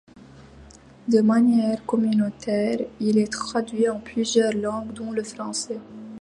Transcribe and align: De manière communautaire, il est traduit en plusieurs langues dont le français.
De 1.07 1.21
manière 1.21 1.85
communautaire, 1.85 2.79
il 2.99 3.19
est 3.19 3.31
traduit 3.31 3.87
en 3.87 3.99
plusieurs 3.99 4.51
langues 4.51 4.93
dont 4.93 5.11
le 5.11 5.21
français. 5.23 5.77